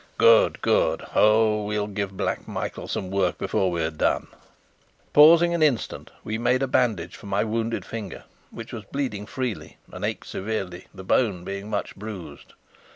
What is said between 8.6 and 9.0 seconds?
was